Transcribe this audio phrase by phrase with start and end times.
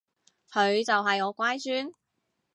[0.49, 1.93] 佢就係我乖孫